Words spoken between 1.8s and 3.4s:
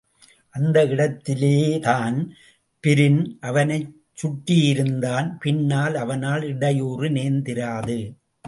Dan Breen